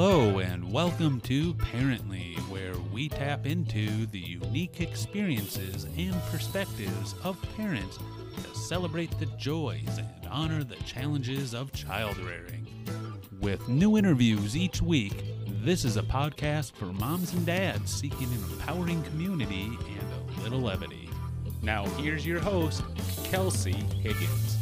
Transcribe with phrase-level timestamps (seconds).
[0.00, 7.36] Hello, and welcome to Parently, where we tap into the unique experiences and perspectives of
[7.56, 7.98] parents
[8.44, 12.64] to celebrate the joys and honor the challenges of child rearing.
[13.40, 15.24] With new interviews each week,
[15.64, 20.60] this is a podcast for moms and dads seeking an empowering community and a little
[20.60, 21.10] levity.
[21.60, 22.84] Now, here's your host,
[23.24, 24.58] Kelsey Higgins.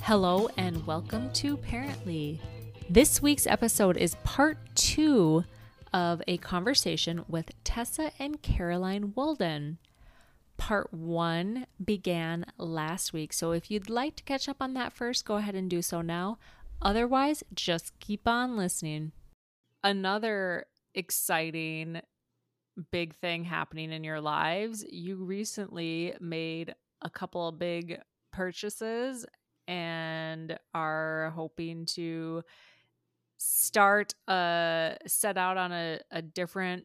[0.00, 2.38] Hello, and welcome to Parently.
[2.92, 5.44] This week's episode is part two
[5.92, 9.78] of a conversation with Tessa and Caroline Wolden.
[10.56, 15.24] Part one began last week, so if you'd like to catch up on that first,
[15.24, 16.38] go ahead and do so now.
[16.82, 19.12] Otherwise, just keep on listening.
[19.84, 22.00] Another exciting
[22.90, 24.84] big thing happening in your lives.
[24.90, 28.00] You recently made a couple of big
[28.32, 29.26] purchases
[29.68, 32.42] and are hoping to
[33.42, 36.84] start uh set out on a, a different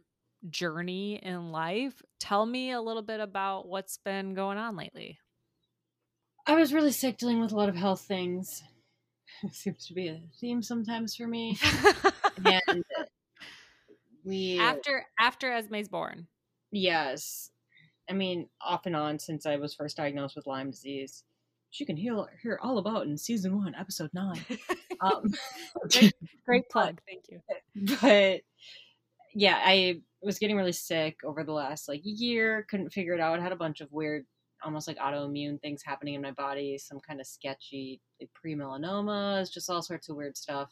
[0.49, 5.17] journey in life tell me a little bit about what's been going on lately
[6.47, 8.63] I was really sick dealing with a lot of health things.
[9.43, 11.57] it seems to be a theme sometimes for me.
[12.45, 12.83] and
[14.23, 16.27] we after after esme's born
[16.71, 17.49] yes.
[18.09, 21.23] I mean, off and on since I was first diagnosed with Lyme disease.
[21.71, 24.43] She can hear hear all about in season one, episode nine.
[25.01, 25.33] Um,
[25.91, 26.13] great,
[26.45, 27.41] great plug thank you
[27.99, 28.43] but
[29.35, 32.65] yeah, I was getting really sick over the last like year.
[32.69, 33.41] Couldn't figure it out.
[33.41, 34.25] Had a bunch of weird,
[34.63, 36.77] almost like autoimmune things happening in my body.
[36.77, 40.71] Some kind of sketchy like pre-melanomas, just all sorts of weird stuff.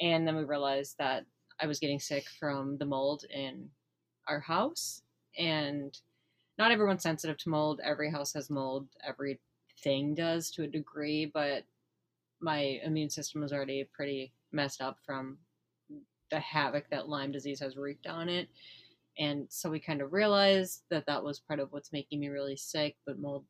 [0.00, 1.24] And then we realized that
[1.60, 3.70] I was getting sick from the mold in
[4.28, 5.02] our house,
[5.38, 5.96] and
[6.58, 7.80] not everyone's sensitive to mold.
[7.84, 8.88] Every house has mold.
[9.78, 11.64] Everything does to a degree, but
[12.40, 15.38] my immune system was already pretty messed up from
[16.30, 18.48] the havoc that Lyme disease has wreaked on it.
[19.18, 22.56] And so we kind of realized that that was part of what's making me really
[22.56, 22.96] sick.
[23.06, 23.44] But mold,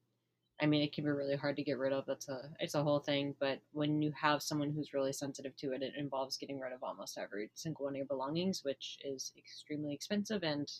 [0.60, 2.04] I mean, it can be really hard to get rid of.
[2.06, 3.34] That's a it's a whole thing.
[3.40, 6.82] But when you have someone who's really sensitive to it, it involves getting rid of
[6.82, 10.70] almost every single one of your belongings, which is extremely expensive and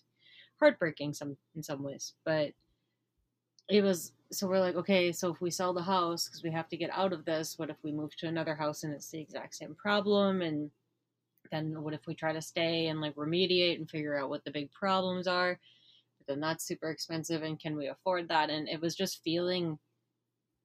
[0.58, 2.14] heartbreaking some in some ways.
[2.24, 2.52] But
[3.68, 6.68] it was so we're like, okay, so if we sell the house because we have
[6.68, 9.20] to get out of this, what if we move to another house and it's the
[9.20, 10.42] exact same problem?
[10.42, 10.70] And
[11.52, 14.50] then what if we try to stay and like remediate and figure out what the
[14.50, 15.58] big problems are?
[16.18, 18.50] But then that's super expensive and can we afford that?
[18.50, 19.78] And it was just feeling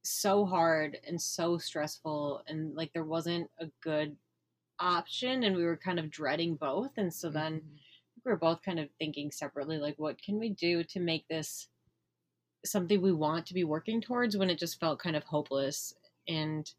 [0.04, 4.16] so hard and so stressful and like there wasn't a good
[4.80, 6.92] option and we were kind of dreading both.
[6.98, 7.76] And so then mm-hmm.
[8.26, 11.68] we were both kind of thinking separately like what can we do to make this
[12.64, 15.96] something we want to be working towards when it just felt kind of hopeless
[16.28, 16.74] and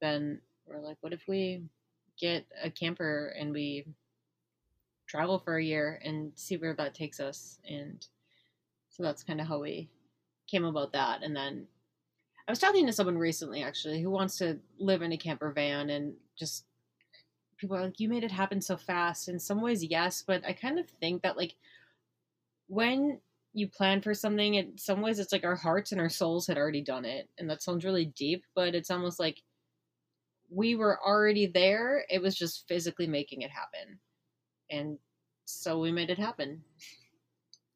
[0.00, 1.62] then we're like what if we
[2.18, 3.84] get a camper and we
[5.12, 7.58] travel for a year and see where that takes us.
[7.68, 8.06] And
[8.88, 9.90] so that's kind of how we
[10.50, 11.22] came about that.
[11.22, 11.66] And then
[12.48, 15.90] I was talking to someone recently actually who wants to live in a camper van
[15.90, 16.64] and just
[17.58, 19.28] people are like, you made it happen so fast.
[19.28, 21.56] In some ways, yes, but I kind of think that like
[22.68, 23.20] when
[23.54, 26.56] you plan for something, in some ways it's like our hearts and our souls had
[26.56, 27.28] already done it.
[27.38, 29.42] And that sounds really deep, but it's almost like
[30.50, 32.04] we were already there.
[32.08, 33.98] It was just physically making it happen.
[34.70, 34.98] And
[35.44, 36.62] so we made it happen.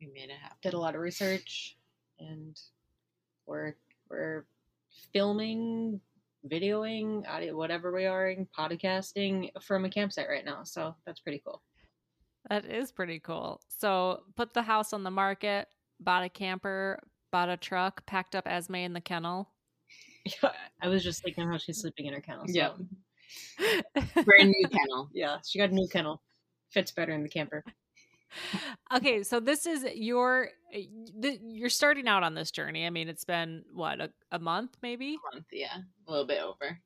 [0.00, 0.56] We made it happen.
[0.62, 1.76] Did a lot of research
[2.18, 2.58] and
[3.46, 3.74] we're
[4.08, 4.44] we're
[5.12, 6.00] filming,
[6.48, 10.62] videoing, audio whatever we are, podcasting from a campsite right now.
[10.64, 11.62] So that's pretty cool.
[12.48, 15.68] That is pretty cool so put the house on the market
[16.00, 16.98] bought a camper
[17.32, 19.50] bought a truck packed up esme in the kennel
[20.82, 22.46] I was just thinking how she's sleeping in her kennel.
[22.48, 22.52] So.
[22.52, 24.24] Yep.
[24.24, 25.08] Brand new kennel.
[25.12, 26.20] Yeah, she got a new kennel.
[26.72, 27.62] Fits better in the camper.
[28.94, 30.82] okay so this is your eh,
[31.22, 34.76] th- you're starting out on this journey i mean it's been what a, a month
[34.82, 35.76] maybe A Month, yeah,
[36.06, 36.76] a little bit over.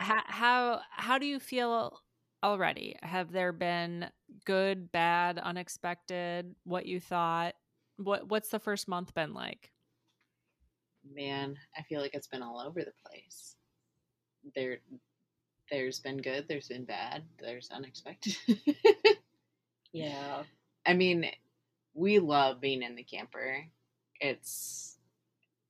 [0.00, 2.00] how, how how do you feel
[2.44, 4.06] already have there been
[4.44, 7.54] good bad unexpected what you thought
[7.96, 9.70] what what's the first month been like
[11.12, 13.56] Man, I feel like it's been all over the place.
[14.54, 14.78] There,
[15.70, 16.46] there's been good.
[16.48, 17.24] There's been bad.
[17.38, 18.36] There's unexpected.
[19.94, 20.42] Yeah.
[20.84, 21.30] I mean,
[21.94, 23.64] we love being in the camper.
[24.20, 24.98] It's,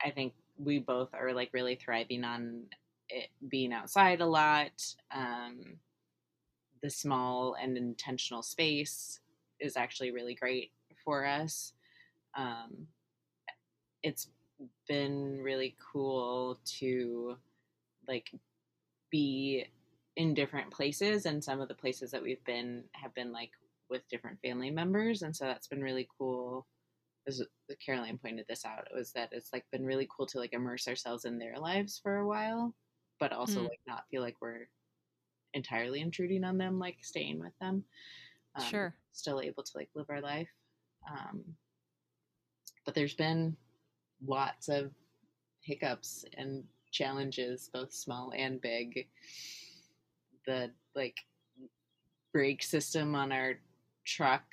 [0.03, 2.63] I think we both are like really thriving on
[3.11, 4.95] it being outside a lot.
[5.15, 5.79] Um,
[6.85, 9.19] the small and intentional space
[9.59, 10.71] is actually really great
[11.03, 11.73] for us.
[12.37, 12.89] Um,
[14.03, 14.29] it's
[14.87, 17.39] been really cool to
[18.07, 18.31] like
[19.11, 19.67] be
[20.17, 23.51] in different places and some of the places that we've been have been like
[23.89, 26.67] with different family members and so that's been really cool
[27.27, 27.43] as
[27.85, 30.87] caroline pointed this out it was that it's like been really cool to like immerse
[30.87, 32.75] ourselves in their lives for a while
[33.19, 33.69] but also Mm.
[33.69, 34.67] like not feel like we're
[35.55, 37.85] entirely intruding on them like staying with them
[38.57, 38.95] um, Sure.
[39.13, 40.49] still able to like live our life
[41.11, 41.43] um,
[42.85, 43.57] but there's been
[44.27, 44.91] lots of
[45.61, 49.07] hiccups and challenges both small and big
[50.47, 51.17] the like
[52.33, 53.55] brake system on our
[54.05, 54.45] truck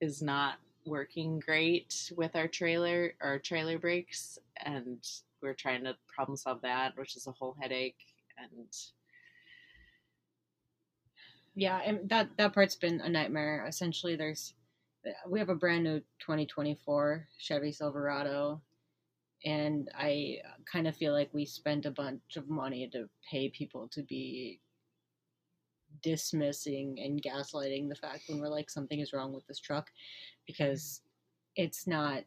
[0.00, 0.54] is not
[0.86, 5.06] working great with our trailer our trailer brakes and
[5.42, 7.96] we're trying to problem solve that which is a whole headache
[8.38, 8.66] and
[11.58, 13.64] yeah and that that part's been a nightmare.
[13.66, 14.54] Essentially there's
[15.28, 18.60] we have a brand new 2024 chevy silverado
[19.44, 20.36] and i
[20.70, 24.60] kind of feel like we spent a bunch of money to pay people to be
[26.02, 29.88] dismissing and gaslighting the fact when we're like something is wrong with this truck
[30.46, 31.00] because
[31.56, 32.24] it's not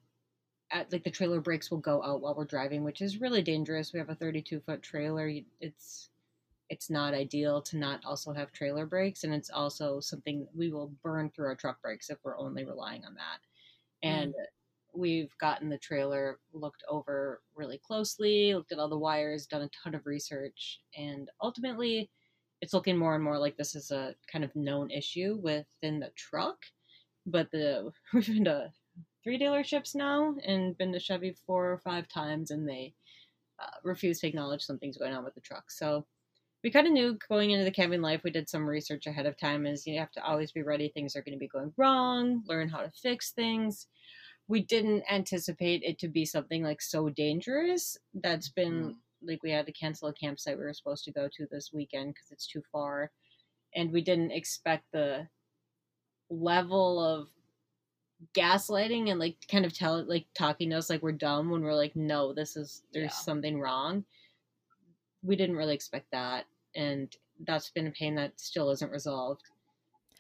[0.72, 3.94] at, like the trailer brakes will go out while we're driving which is really dangerous.
[3.94, 5.32] We have a 32 foot trailer.
[5.60, 6.10] It's
[6.72, 10.90] it's not ideal to not also have trailer brakes and it's also something we will
[11.04, 13.40] burn through our truck brakes if we're only relying on that.
[14.02, 14.34] And
[14.96, 19.70] we've gotten the trailer looked over really closely looked at all the wires done a
[19.84, 22.10] ton of research and ultimately
[22.62, 26.12] it's looking more and more like this is a kind of known issue within the
[26.18, 26.58] truck
[27.26, 28.70] but the we've been to
[29.24, 32.94] three dealerships now and been to chevy four or five times and they
[33.62, 35.70] uh, refuse to acknowledge something's going on with the truck.
[35.70, 36.06] So
[36.64, 39.38] we kind of knew going into the camping life we did some research ahead of
[39.38, 42.44] time is you have to always be ready things are going to be going wrong
[42.48, 43.88] learn how to fix things.
[44.48, 49.28] We didn't anticipate it to be something like so dangerous that's been mm-hmm.
[49.28, 52.14] like we had to cancel a campsite we were supposed to go to this weekend
[52.14, 53.12] because it's too far
[53.76, 55.28] and we didn't expect the
[56.30, 57.30] level of
[58.36, 61.74] gaslighting and like kind of tell like talking to us like we're dumb when we're
[61.74, 63.10] like no this is there's Yeah.
[63.10, 64.06] something wrong.
[65.24, 66.46] We didn't really expect that
[66.76, 67.16] and
[67.46, 69.44] that's been a pain that still isn't resolved.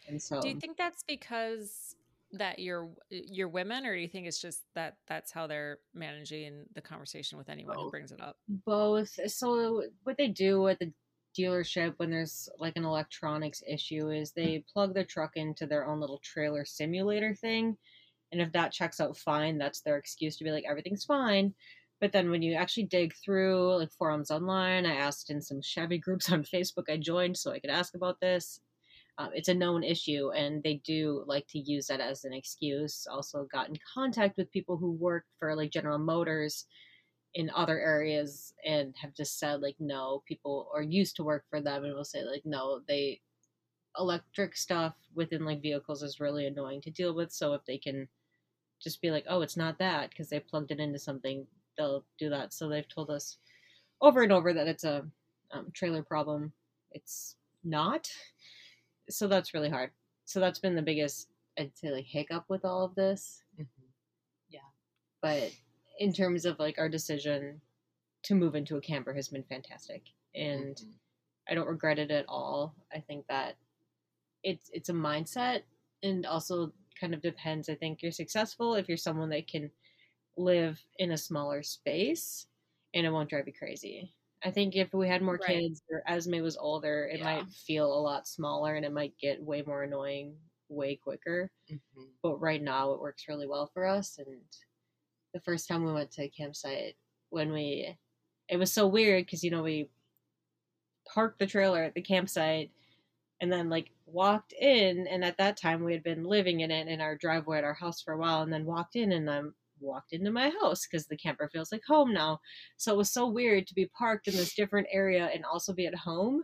[0.07, 1.95] And so Do you think that's because
[2.33, 6.63] that you're you're women, or do you think it's just that that's how they're managing
[6.74, 8.38] the conversation with anyone who brings it up?
[8.48, 9.19] both.
[9.27, 10.92] So what they do at the
[11.38, 14.68] dealership when there's like an electronics issue is they mm.
[14.68, 17.77] plug their truck into their own little trailer simulator thing
[18.31, 21.53] and if that checks out fine that's their excuse to be like everything's fine
[22.01, 25.98] but then when you actually dig through like forums online i asked in some chevy
[25.98, 28.59] groups on facebook i joined so i could ask about this.
[29.18, 33.06] Um, it's a known issue and they do like to use that as an excuse.
[33.12, 36.65] Also got in contact with people who work for like general motors
[37.36, 41.62] in other areas and have just said like no people are used to work for
[41.62, 43.21] them and will say like no they
[44.00, 47.31] electric stuff within like vehicles is really annoying to deal with.
[47.31, 48.07] So if they can
[48.81, 51.45] just be like oh it's not that because they plugged it into something
[51.81, 52.53] they'll do that.
[52.53, 53.37] So they've told us
[54.01, 55.05] over and over that it's a
[55.51, 56.53] um, trailer problem.
[56.91, 58.09] It's not.
[59.09, 59.91] So that's really hard.
[60.25, 63.43] So that's been the biggest i'd say like hiccup with all of this.
[64.49, 64.59] Yeah.
[65.21, 65.51] but
[65.99, 67.59] in terms of like our decision
[68.23, 70.03] to move into a camper has been fantastic.
[70.35, 70.93] And Mhm.
[71.50, 72.73] i don't regret it at all.
[72.93, 73.57] I think that
[74.43, 75.63] it's it's a mindset
[76.03, 77.67] and also kind of depends.
[77.69, 79.71] I think you're successful if you're someone that can
[80.38, 82.47] live in a smaller space
[82.93, 85.47] and it won't drive you crazy i think if we had more Right.
[85.47, 87.25] kids or esme was older it Yeah.
[87.25, 92.11] might feel a lot smaller and it might get way more annoying way quicker Mhm.
[92.23, 94.43] but right now it works really well for us and
[95.33, 96.97] the first time we went to a campsite
[97.29, 97.97] when we
[98.50, 99.89] it was so weird because you know we
[101.07, 102.71] parked the trailer at the campsite
[103.41, 106.88] and then like walked in and at that time we had been living in it
[106.88, 109.53] in our driveway at our house for a while and then walked in and then
[109.81, 112.39] walked into my house because the camper feels like home now
[112.77, 115.88] so it was so weird to be parked in this different area and also be
[115.88, 116.43] at home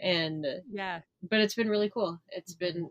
[0.00, 1.00] and Yeah.
[1.22, 2.20] but it's been really cool.
[2.30, 2.78] It's mm-hmm.
[2.80, 2.90] been,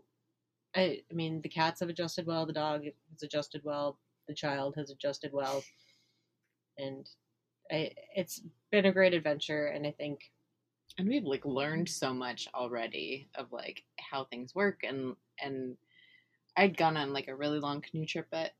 [0.74, 4.74] I, I mean, the cats have adjusted well, the dog has adjusted well, the child
[4.76, 5.62] has adjusted well,
[6.78, 7.08] and
[7.70, 9.66] I, it's been a great adventure.
[9.66, 10.20] And I think,
[10.98, 15.76] and we've like learned so much already of like how things work and and
[16.56, 18.52] i'd gone on like a really long canoe trip at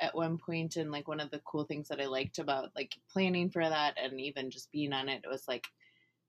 [0.00, 2.94] at one point and like one of the cool things that i liked about like
[3.12, 5.66] planning for that and even just being on it was like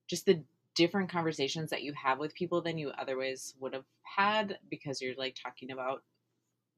[0.07, 0.43] just the
[0.75, 5.15] different conversations that you have with people than you otherwise would have had because you're
[5.17, 6.03] like talking about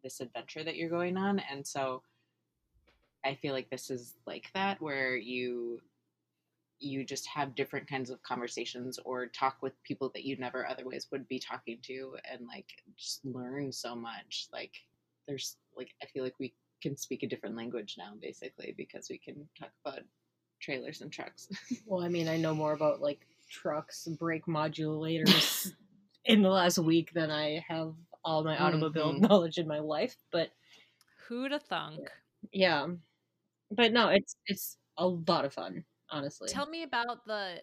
[0.04, 1.40] this adventure that you're going on.
[1.52, 2.02] And so
[3.24, 5.80] i feel like this is like that where you
[6.80, 11.06] you just have different kinds of conversations or talk with people that you never otherwise
[11.12, 12.66] would be talking to and like
[12.98, 14.48] just learn so much.
[14.52, 14.72] Like
[15.28, 19.18] there's like i feel like we can speak a different language now basically because we
[19.18, 20.02] can talk about
[20.60, 21.50] trailers and trucks
[21.86, 25.72] Well, I mean, I know more about like trucks, brake modulators
[26.26, 29.20] in the last week than I have all my automobile Mhm.
[29.20, 30.16] knowledge in my life.
[30.32, 30.52] But
[31.28, 32.12] who'd Who'da thunk?
[32.52, 32.88] yeah,
[33.72, 36.52] but no, it's it's a lot of fun, honestly.
[36.52, 37.62] Tell me about the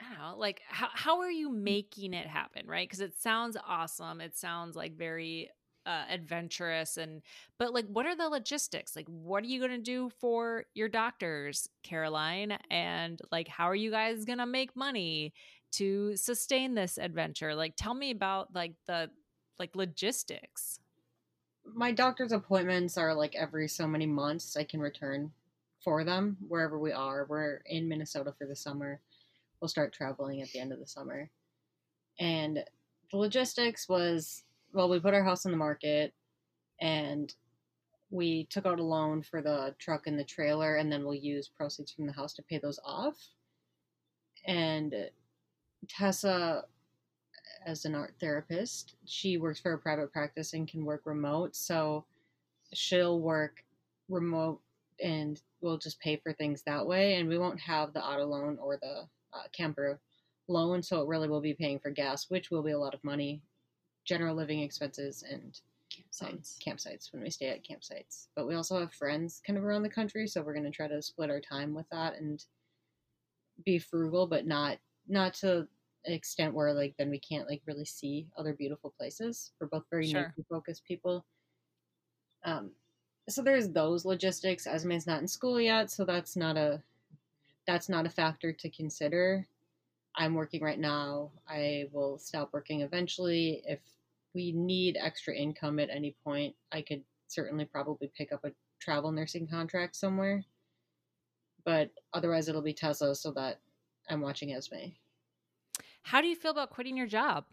[0.00, 2.86] I don't know, like how how are you making it happen, right?
[2.88, 4.20] Because it sounds awesome.
[4.20, 5.50] It sounds like very
[5.86, 7.22] uh, adventurous and
[7.58, 8.96] but like what are the logistics?
[8.96, 12.58] Like what are you going to do for your doctors, Caroline?
[12.70, 15.32] And like how are you guys going to make money
[15.72, 17.54] to sustain this adventure?
[17.54, 19.10] Like tell me about like the
[19.58, 20.80] like logistics.
[21.74, 25.32] my doctor's appointments are like every so many months I can return
[25.82, 27.26] for them wherever we are.
[27.28, 29.00] We're in Minnesota for the summer.
[29.60, 31.30] We'll start traveling at the end of the summer.
[32.18, 32.64] And
[33.10, 36.12] the logistics was well, we put our house on the market
[36.80, 37.34] and
[38.10, 41.48] we took out a loan for the truck and the trailer and then we'll use
[41.48, 43.16] proceeds from the house to pay those off.
[44.46, 44.94] And
[45.88, 46.64] Tessa
[47.66, 48.94] as an art therapist.
[49.04, 52.04] She works for a private practice and can work remote, so
[52.72, 53.64] she'll work
[54.08, 54.60] remote
[55.02, 57.16] and we'll just pay for things that way.
[57.16, 60.00] And we won't have the auto loan or the uh, camper
[60.48, 63.02] loan, so it really will be paying for gas, which will be a lot of
[63.02, 63.42] money,
[64.06, 65.60] general living expenses, and
[66.22, 68.28] um, campsites campsites when we stay at campsites.
[68.34, 70.88] But we also have friends kind of around the country, so we're going to try
[70.88, 72.42] to split our time with that and
[73.64, 75.68] be frugal, but not not to
[76.04, 79.52] an extent where like then we can't like really see other beautiful places.
[79.60, 80.22] We're both very Sure.
[80.22, 81.24] nature focused people.
[82.44, 82.70] Um,
[83.28, 84.66] so there's those logistics.
[84.66, 86.82] Esme's not in school yet, so that's not a
[87.66, 89.46] that's not a factor to consider.
[90.14, 91.32] I'm working right now.
[91.48, 93.62] I will stop working eventually.
[93.66, 93.80] If
[94.36, 99.10] we need extra income at any point, I could certainly probably pick up a travel
[99.10, 100.44] nursing contract somewhere.
[101.64, 103.60] But otherwise, it'll be Tessa so that
[104.10, 104.92] I'm watching Esme.
[106.02, 107.46] How do you feel about quitting your job?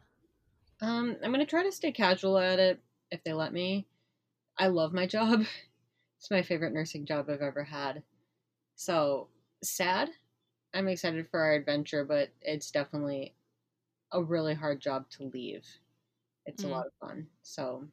[0.82, 3.88] Um, I'm gonna try to stay casual at it if they let me.
[4.58, 5.46] I love my job.
[6.20, 8.02] It's my favorite nursing job I've ever had.
[8.78, 9.28] So
[9.62, 10.10] sad.
[10.74, 13.36] I'm excited for our adventure, but it's definitely
[14.10, 15.66] a really hard job to leave.
[16.46, 16.68] It's Mm.
[16.68, 17.30] a lot of fun.
[17.42, 17.88] So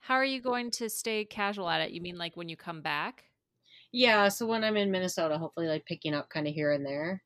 [0.00, 1.90] How are you going to stay casual at it?
[1.92, 3.24] You mean like when you come back?
[3.92, 7.22] yeah, so when I'm in Minnesota, hopefully like picking up kind of here and there,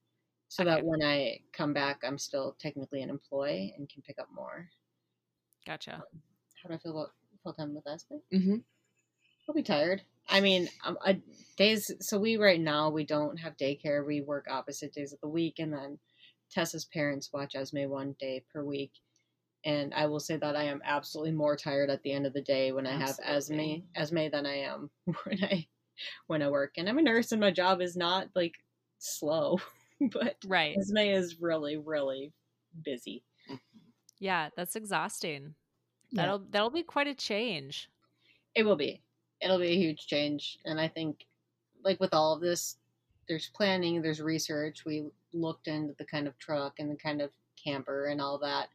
[0.48, 4.28] so that when I come back, I'm still technically an employee and can pick up
[4.32, 4.70] more.
[5.66, 6.02] Gotcha.
[6.62, 8.14] How do I feel about full time with Esme?
[8.32, 8.56] mm-hmm.
[9.48, 10.02] I'll be tired.
[10.28, 11.20] I mean, um, I,
[11.56, 11.90] days.
[12.00, 14.06] So we right now we don't have daycare.
[14.06, 15.98] We work opposite days of the week, and then
[16.50, 18.92] Tessa's parents watch Esme one day per week.
[19.64, 22.40] And I will say that I am absolutely more tired at the end of the
[22.40, 23.84] day when I have Absolutely.
[23.94, 24.90] Esme Esme than I am
[25.24, 25.66] when I
[26.26, 26.74] when I work.
[26.76, 28.54] And I'm a nurse, and my job is not like
[28.98, 29.58] slow,
[30.12, 30.76] but Right.
[30.78, 32.32] Esme is really really
[32.84, 33.22] busy.
[33.50, 33.78] Mm-hmm.
[34.18, 35.54] Yeah, that's exhausting.
[36.12, 37.88] That'll that'll be quite a change.
[38.54, 39.02] It will be.
[39.40, 40.58] It'll be a huge change.
[40.64, 41.24] And I think,
[41.84, 42.76] like with all of this,
[43.28, 44.84] there's planning, there's research.
[44.84, 47.30] We looked into the kind of truck and the kind of
[47.62, 48.68] camper and all that.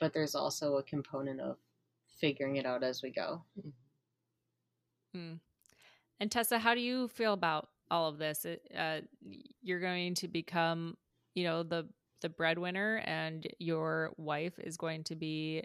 [0.00, 1.56] But there's also a component of
[2.18, 3.42] figuring it out as we go.
[5.16, 5.38] Mm.
[6.18, 8.46] And Tessa, how do you feel about all of this?
[8.46, 9.00] Uh,
[9.62, 10.96] you're going to become,
[11.34, 11.88] you know, the
[12.20, 15.64] the breadwinner, and your wife is going to be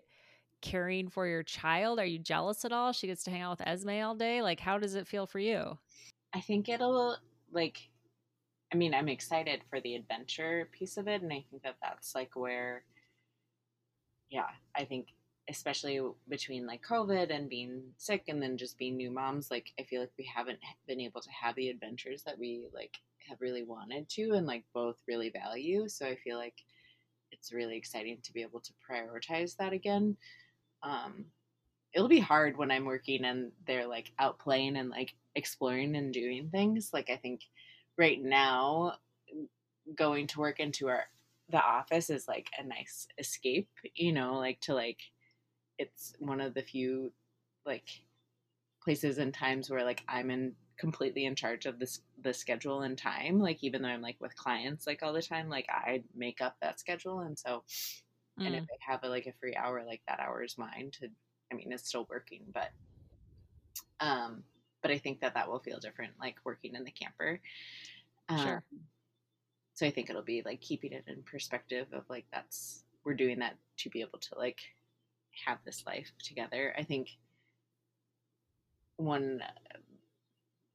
[0.62, 2.00] caring for your child.
[2.00, 2.94] Are you jealous at all?
[2.94, 4.42] She gets to hang out with Esme all day.
[4.42, 5.78] Like, how does it feel for you?
[6.34, 7.18] I think it'll
[7.52, 7.90] like
[8.74, 12.16] I mean, I'm excited for the adventure piece of it and I think that that's
[12.16, 12.84] like where
[14.30, 15.08] yeah, I think
[15.48, 19.84] especially between like COVID and being sick and then just being new moms, like I
[19.84, 22.98] feel like we haven't been able to have the adventures that we like
[23.30, 25.88] have really wanted to and like both really value.
[25.88, 26.56] So I feel like
[27.32, 30.18] it's really exciting to be able to prioritize that again.
[30.82, 31.26] Um
[31.94, 36.14] it'll be hard when I'm working and they're like out playing and like exploring and
[36.14, 36.90] doing things.
[36.92, 37.42] Like I think
[37.98, 38.98] right now
[39.96, 41.04] going to work into our
[41.50, 45.02] the office is like a nice escape, you know, like to like
[45.80, 47.14] it's one of the few
[47.66, 47.90] like
[48.82, 52.98] places and times where like I'm in completely in charge of this the schedule and
[52.98, 56.42] time like even though I'm like with clients like all the time like I make
[56.42, 57.64] up that schedule and so
[58.46, 58.70] and if Mm.
[58.70, 61.10] I have a, like a free hour like that hour is mine to
[61.52, 62.72] I mean it's still working but
[64.00, 64.44] um
[64.82, 67.42] but I think that that will feel different like working in the camper
[68.30, 68.64] um, Sure.
[69.76, 73.40] So I think it'll be like keeping it in perspective of like that's we're doing
[73.40, 74.60] that to be able to like
[75.46, 76.74] have this life together.
[76.78, 77.10] I think
[78.96, 79.42] one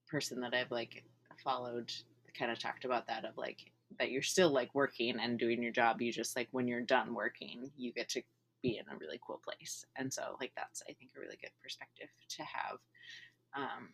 [0.06, 1.02] person that I've like
[1.42, 1.90] followed
[2.38, 5.72] kind of talked about that of like that you're still like working and doing your
[5.72, 6.02] job.
[6.02, 8.22] You just like when you're done working, you get to
[8.62, 9.86] be in a really cool place.
[9.96, 12.76] And so like that's I think a really good perspective to have.
[13.56, 13.88] Um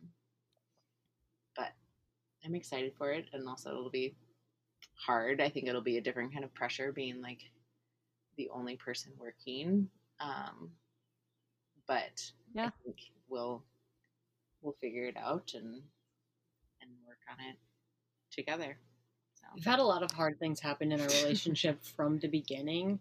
[1.55, 1.71] but
[2.45, 4.17] I'm excited for it and also it'll be
[4.97, 5.41] hard.
[5.41, 7.41] I think it'll be a different kind of pressure being like
[8.37, 9.89] the only person working.
[10.21, 10.71] Um
[11.87, 12.67] but Yeah.
[12.67, 12.97] I think
[13.29, 13.63] we'll
[14.63, 15.83] we'll figure it out and
[16.81, 17.57] and work on it
[18.31, 18.79] together.
[19.35, 22.99] So We've had a lot of hard things happen in our relationship from the beginning,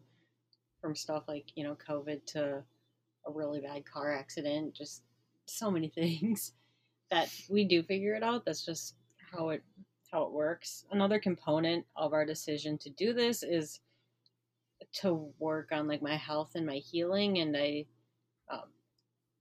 [0.82, 2.64] from stuff like, you know, COVID to
[3.28, 5.04] a really bad car accident, just
[5.46, 6.54] so many things
[7.12, 8.46] that we do figure it out.
[8.46, 8.96] That's just
[9.32, 9.64] how it
[10.16, 10.86] how it works.
[10.92, 13.82] Another component of our decision to do this is
[15.02, 17.86] to work on like my health and my healing and I
[18.50, 18.70] um,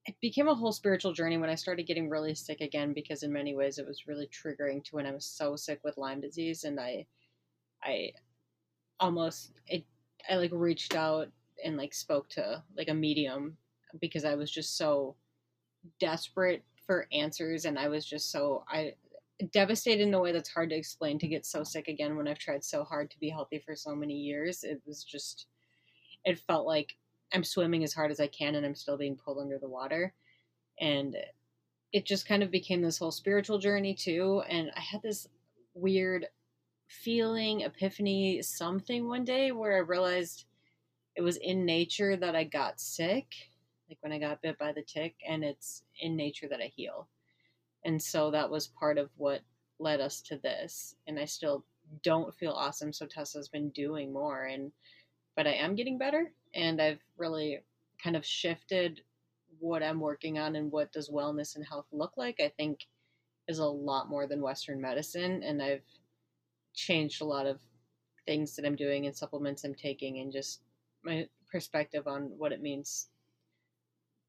[0.06, 3.32] it became a whole spiritual journey when I started getting really sick again because in
[3.32, 6.64] many ways it was really triggering to when I was so sick with Lyme disease
[6.64, 7.06] and I
[7.82, 8.10] I
[8.98, 9.84] almost it
[10.28, 11.28] I like reached out
[11.64, 13.56] and like spoke to like a medium
[14.00, 15.14] because I was just so
[16.00, 18.94] desperate for answers and I was just so I
[19.50, 22.38] devastated in a way that's hard to explain to get so sick again when I've
[22.38, 24.64] tried so hard to be healthy for so many years.
[24.64, 25.46] It was just
[26.24, 26.96] it felt like
[27.32, 30.14] I'm swimming as hard as I can and I'm still being pulled under the water.
[30.80, 31.16] And
[31.92, 34.42] it just kind of became this whole spiritual journey too.
[34.48, 35.28] And I had this
[35.74, 36.26] weird
[36.88, 40.46] feeling, epiphany, something one day where I realized
[41.16, 43.26] it was in nature that I got sick,
[43.88, 47.08] like when I got bit by the tick, and it's in nature that I heal.
[47.84, 49.42] And so that was part of what
[49.78, 50.94] led us to this.
[51.06, 51.64] And I still
[52.02, 54.72] don't feel awesome, so Tessa's been doing more and
[55.36, 57.60] but I am getting better and I've really
[58.02, 59.02] kind of shifted
[59.58, 62.40] what I'm working on and what does wellness and health look like.
[62.40, 62.86] I think
[63.48, 65.84] is a lot more than Western medicine, and I've
[66.72, 67.60] changed a lot of
[68.26, 70.60] things that I'm doing and supplements I'm taking, and just
[71.04, 73.08] my perspective on what it means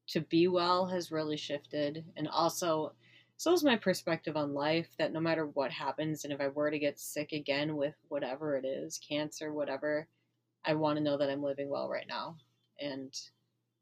[0.08, 2.92] to be well has really shifted, and also.
[3.38, 6.70] So is my perspective on life that no matter what happens, and if I were
[6.70, 10.08] to get sick again with whatever it is, cancer, whatever,
[10.64, 12.36] I want to know that I'm living well right now
[12.80, 13.14] and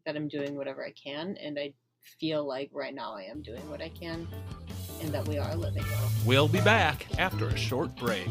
[0.04, 1.36] that I'm doing whatever I can.
[1.36, 1.72] And I
[2.18, 4.26] feel like right now I am doing what I can
[5.00, 6.10] and that we are living well.
[6.26, 8.28] We'll be back after a short break.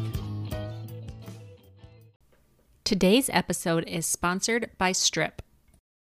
[2.84, 5.40] Today's episode is sponsored by Strip.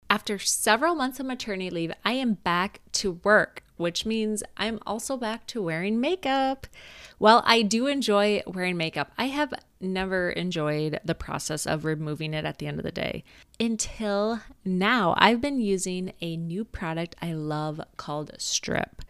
[0.10, 5.18] After several months of maternity leave, I am back to work, which means I'm also
[5.18, 6.68] back to wearing makeup.
[7.20, 9.12] Well, I do enjoy wearing makeup.
[9.18, 13.24] I have never enjoyed the process of removing it at the end of the day.
[13.60, 19.02] Until now, I've been using a new product I love called Strip.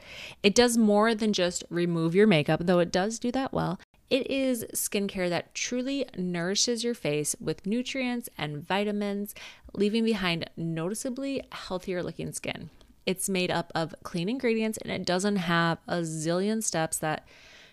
[0.42, 3.80] It does more than just remove your makeup, though it does do that well.
[4.10, 9.34] It is skincare that truly nourishes your face with nutrients and vitamins,
[9.74, 12.70] leaving behind noticeably healthier looking skin.
[13.06, 17.28] It's made up of clean ingredients and it doesn't have a zillion steps that,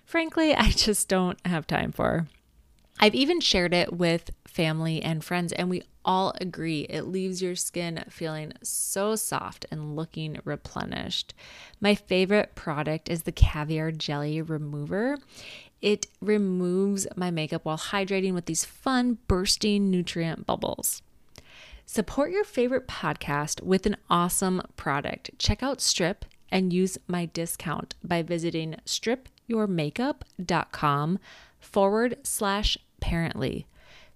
[0.05, 2.27] frankly, I just don't have time for.
[3.03, 7.57] I've even shared it with family and friends, and we all agree it leaves your
[7.57, 11.33] skin feeling so soft and looking replenished.
[11.81, 15.17] My favorite product is the Caviar Jelly Remover.
[15.81, 21.01] It removes my makeup while hydrating with these fun, bursting nutrient bubbles.
[21.93, 25.33] Support your favorite podcast with an awesome product.
[25.41, 31.19] Check out Strip and use my discount by visiting stripyourmakeup.com
[31.59, 33.65] forward slash parently.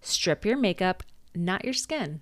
[0.01, 1.03] Strip your makeup,
[1.35, 2.21] not your skin.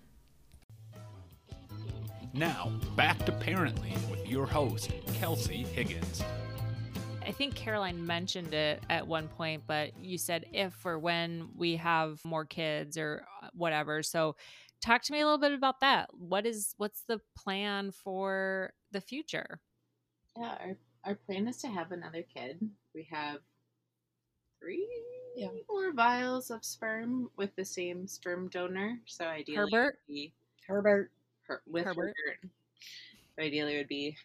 [2.32, 6.22] Now, back to Parently with your host, Kelsey Higgins.
[7.26, 11.76] I think Caroline mentioned it at one point, but you said if or when we
[11.76, 14.02] have more kids or whatever.
[14.02, 14.34] So
[14.82, 16.10] talk to me a little bit about that.
[16.12, 19.60] What is what's the plan for the future?
[20.36, 22.58] Yeah, our, our plan is to have another kid.
[22.94, 23.38] We have
[24.60, 24.88] three
[25.36, 25.48] Yeah.
[25.68, 28.98] more vials of sperm with the same sperm donor.
[29.06, 29.98] So ideally, it would Herbert?
[30.08, 30.32] be
[30.66, 31.10] Herbert,
[31.48, 32.14] her, with Herbert.
[32.26, 32.52] Herbert.
[33.36, 34.16] So ideally, it would be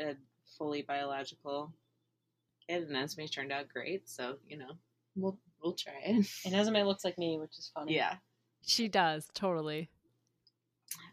[0.00, 0.14] a
[0.56, 1.72] fully biological
[2.68, 4.08] kid, and Esme turned out great.
[4.08, 4.72] So you know,
[5.16, 6.26] we'll we'll try it.
[6.44, 7.94] and Esme looks like me, which is funny.
[7.94, 8.14] Yeah.
[8.62, 9.88] She does, totally.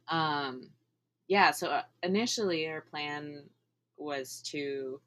[0.07, 0.69] Um,
[1.27, 1.51] yeah.
[1.51, 3.43] So uh, initially, our plan
[3.97, 4.99] was to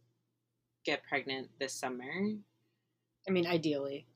[0.85, 2.11] get pregnant this summer.
[3.27, 4.07] I mean, ideally.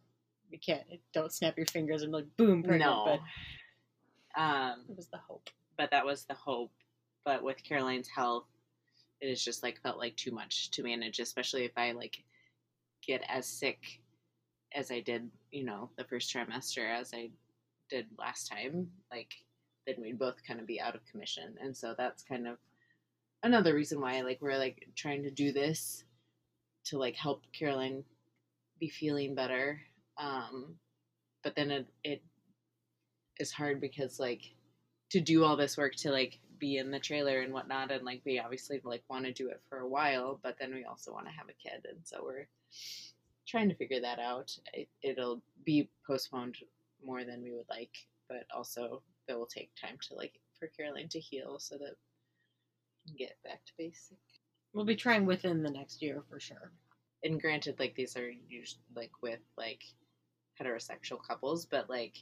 [0.51, 0.83] you can't
[1.13, 3.05] don't snap your fingers and like boom pregnant, no.
[4.35, 5.51] but Um, it was the hope.
[5.77, 6.73] but that was the hope.
[7.25, 8.47] But with Caroline's health,
[9.21, 12.25] it is just like felt like too much to manage, especially if I like
[13.07, 14.01] get as sick
[14.75, 17.31] as I did, you know, the first trimester as I
[17.92, 18.88] did last time.
[19.11, 19.33] Like
[19.87, 22.57] then we'd both kind of be out of commission, and so that's kind of
[23.42, 26.05] another reason why like we're like trying to do this
[26.87, 28.05] to like help Caroline
[28.81, 29.81] be feeling better.
[30.18, 30.76] Um,
[31.44, 32.22] but then it it
[33.38, 34.42] is hard because like
[35.11, 38.22] to do all this work to like be in the trailer and whatnot and like
[38.24, 41.26] we obviously like want to do it for a while but then we also want
[41.26, 42.46] to have a kid and so we're
[43.48, 46.57] trying to figure that out it, it'll be postponed
[47.05, 47.95] more than we would like
[48.29, 51.95] but also it will take time to like for caroline to heal so that
[53.07, 54.19] we can get back to basic
[54.75, 56.73] We'll be trying within the next year for sure.
[57.25, 59.83] and granted like these are usually like with like
[60.61, 62.17] heterosexual couples but like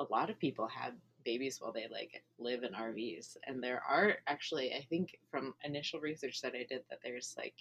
[0.00, 4.16] a lot of people have babies while they like live in RVs and there are
[4.26, 7.54] actually I think from initial research that I did that there's like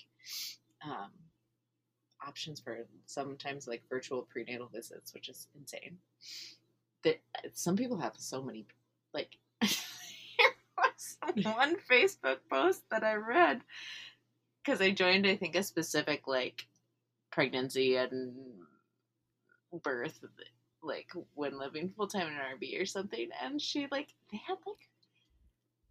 [0.86, 1.12] um
[2.25, 5.97] options for sometimes like virtual prenatal visits which is insane
[7.03, 7.19] that
[7.53, 8.65] some people have so many
[9.13, 9.38] like
[11.43, 13.62] one Facebook post that I read
[14.63, 16.65] because I joined, I think, a specific like
[17.32, 18.34] pregnancy and
[19.84, 20.19] birth,
[20.82, 24.58] like when living full time in an RV or something, and she like they had
[24.65, 24.89] like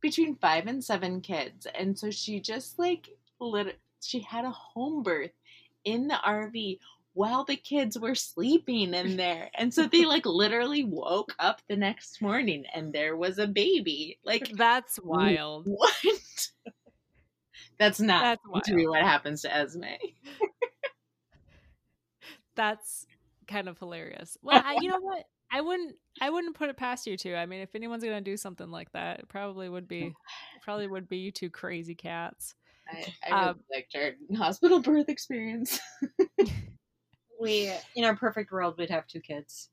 [0.01, 3.09] between five and seven kids, and so she just like
[3.41, 3.79] lit.
[4.03, 5.33] She had a home birth
[5.87, 6.79] in the RV
[7.14, 11.77] while the kids were sleeping in there, and so they like literally woke up the
[11.77, 14.18] next morning and there was a baby.
[14.22, 15.64] Like That's wild.
[15.66, 15.94] what?
[17.79, 18.96] That's not That's to be wild.
[18.99, 19.85] what happens to Esme.
[22.55, 23.07] That's
[23.49, 24.37] kind of hilarious.
[24.42, 25.25] Well, I, you know what?
[25.53, 25.94] I wouldn't.
[26.20, 27.35] I wouldn't put it past you two.
[27.35, 30.12] I mean, if anyone's gonna do something like that, it probably would be,
[30.62, 32.55] probably would be you two crazy cats.
[32.88, 35.81] I, I really Um, liked our hospital birth experience.
[37.40, 39.70] We in our perfect world we'd have two kids.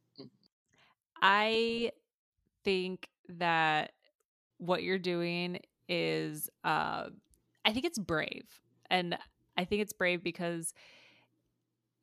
[1.22, 1.92] I
[2.64, 3.92] think that
[4.58, 7.10] what you're doing is uh
[7.66, 8.46] I think it's brave.
[8.90, 9.18] And
[9.58, 10.74] I think it's brave because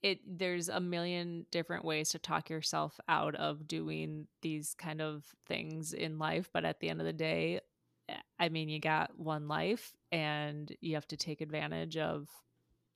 [0.03, 5.25] it there's a million different ways to talk yourself out of doing these kind of
[5.47, 7.61] things in life, but at the end of the day,
[8.39, 12.29] I mean, you got one life and you have to take advantage of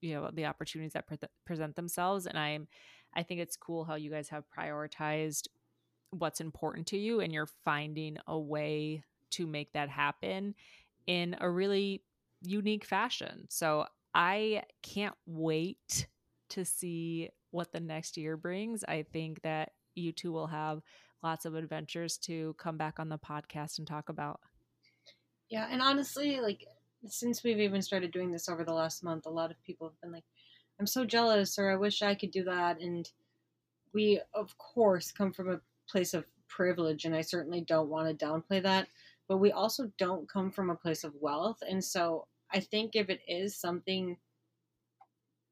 [0.00, 2.68] you know the opportunities that pre- present themselves and I'm
[3.16, 5.48] I think it's cool how you guys have prioritized
[6.10, 10.54] what's important to you and you're finding a way to make that happen
[11.06, 12.02] in a really
[12.42, 13.46] unique fashion.
[13.48, 16.06] So I can't wait
[16.50, 18.84] to see what the next year brings.
[18.84, 20.82] I think that you two will have
[21.22, 24.40] lots of adventures to come back on the podcast and talk about.
[25.48, 26.66] Yeah, and honestly, like
[27.06, 30.00] since we've even started doing this over the last month, a lot of people have
[30.00, 30.24] been like,
[30.80, 33.10] "I'm so jealous," or "I wish I could do that." And
[33.92, 38.26] we, of course, come from a place of privilege, and I certainly don't want to
[38.26, 38.88] downplay that.
[39.28, 43.10] But we also don't come from a place of wealth, and so I think if
[43.10, 44.18] it is something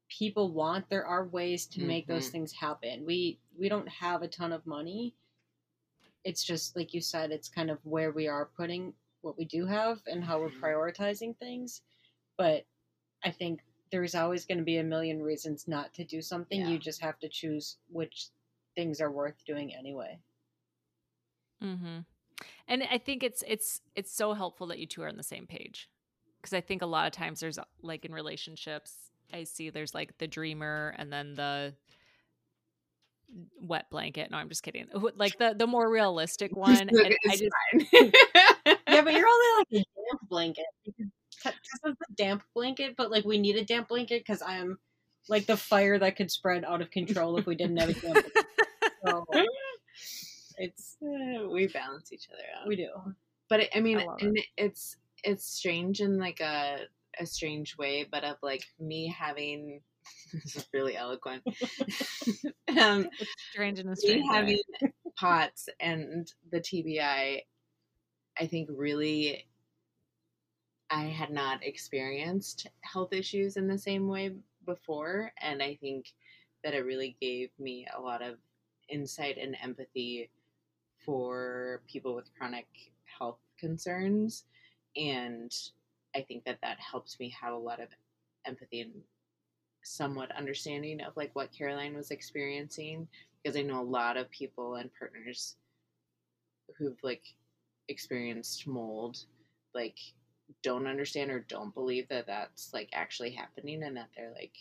[0.07, 2.31] people want, there are ways to make those Mhm.
[2.31, 3.05] things happen.
[3.05, 5.15] We we don't have a ton of money.
[6.23, 8.93] It's just like you said, it's kind of where we are putting
[9.23, 10.59] what we do have and how we're Mhm.
[10.59, 11.81] prioritizing things.
[12.37, 12.65] But
[13.23, 16.61] I think there's always going to be a million reasons not to do something.
[16.61, 16.69] Yeah.
[16.69, 18.27] You just have to choose which
[18.75, 20.19] things are worth doing anyway.
[21.61, 21.99] Mm-hmm.
[22.67, 25.47] And I think it's it's it's so helpful that you two are on the same
[25.47, 25.89] page
[26.41, 30.17] because I think a lot of times there's like in relationships I see there's like
[30.17, 31.75] the dreamer and then the
[33.61, 34.29] wet blanket.
[34.31, 34.87] No, I'm just kidding.
[35.15, 36.89] Like the the more realistic one.
[36.89, 38.79] and I just.
[38.93, 40.65] Yeah, but you're only like a damp blanket.
[41.41, 44.79] Tessa's a damp blanket, but like we need a damp blanket because I am
[45.29, 48.13] like the fire that could spread out of control if we didn't have a damp
[48.13, 48.31] blanket.
[49.05, 49.25] So
[50.57, 52.67] it's we balance each other out.
[52.67, 52.89] we do.
[53.49, 54.45] but it, I mean, I and it.
[54.55, 56.85] it's it's strange in like a
[57.19, 59.81] a strange way, but of like me having
[60.33, 61.43] this is really eloquent.
[62.79, 63.09] um,
[63.51, 64.35] strange in a me strange way.
[64.35, 64.59] having
[65.17, 67.41] POTS and the TBI,
[68.39, 69.45] I think really
[70.89, 75.31] I had not experienced health issues in the same way before.
[75.41, 76.13] And I think
[76.63, 78.35] that it really gave me a lot of
[78.89, 80.29] insight and empathy
[81.05, 82.67] for people with chronic
[83.05, 84.45] health concerns.
[84.95, 85.51] And
[86.15, 87.89] I think that that helped me have a lot of
[88.45, 88.93] empathy and
[89.83, 93.07] somewhat understanding of like what Caroline was experiencing
[93.41, 95.55] because I know a lot of people and partners
[96.77, 97.23] who've like
[97.89, 99.17] experienced mold
[99.73, 99.97] like
[100.61, 104.55] don't understand or don't believe that that's like actually happening and that they're like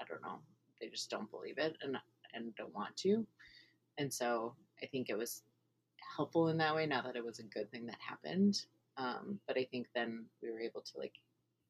[0.00, 0.38] I don't know
[0.80, 1.96] they just don't believe it and
[2.34, 3.26] and don't want to.
[3.98, 5.42] And so I think it was
[6.16, 8.66] helpful in that way not that it was a good thing that happened.
[8.96, 11.14] Um, but I think then we were able to like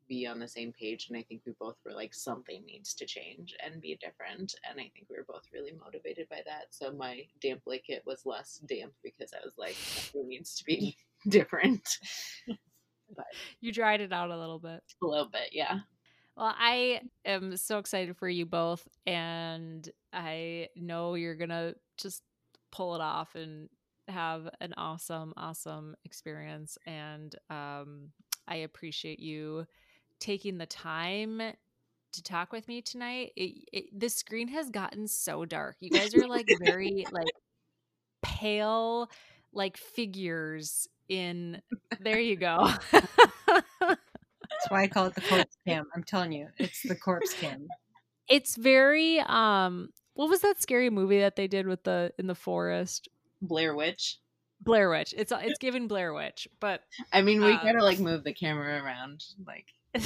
[0.08, 3.06] be on the same page and i think we both were like something needs to
[3.06, 6.66] change and be different and i think we were both really motivated by that.
[6.70, 9.76] So my damp blanket was less damp because i was like
[10.14, 10.96] it needs to be
[11.28, 11.88] different.
[13.14, 13.26] But
[13.60, 14.82] you dried it out a little bit.
[15.02, 15.80] A little bit yeah.
[16.36, 22.22] Well, I am so excited for you both, and I know you're gonna just
[22.72, 23.68] pull it off and
[24.08, 26.76] have an awesome, awesome experience.
[26.86, 28.08] And um,
[28.48, 29.66] I appreciate you
[30.24, 31.42] taking the time
[32.12, 33.32] to talk with me tonight.
[33.36, 35.76] It, it, the screen has gotten so dark.
[35.80, 37.26] You guys are like very like
[38.22, 39.10] pale,
[39.52, 41.60] like figures in.
[42.00, 42.70] There you go.
[42.92, 45.86] That's why I call it the corpse cam.
[45.94, 47.68] I'm telling you, it's the corpse cam.
[48.28, 49.90] It's very um.
[50.14, 53.08] What was that scary movie that they did with the in the forest?
[53.42, 54.18] Blair Witch.
[54.60, 55.14] Blair Witch.
[55.16, 56.82] It's it's giving Blair Witch, but
[57.12, 59.72] I mean, we um, gotta like move the camera around, like